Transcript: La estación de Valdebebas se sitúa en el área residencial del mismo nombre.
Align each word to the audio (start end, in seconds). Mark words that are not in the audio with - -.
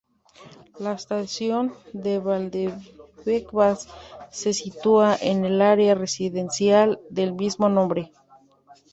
La 0.79 0.93
estación 0.93 1.75
de 1.93 2.17
Valdebebas 2.17 3.87
se 4.31 4.51
sitúa 4.51 5.15
en 5.21 5.45
el 5.45 5.61
área 5.61 5.93
residencial 5.93 6.99
del 7.11 7.33
mismo 7.35 7.69
nombre. 7.69 8.11